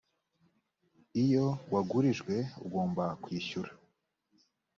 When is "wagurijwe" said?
1.73-2.35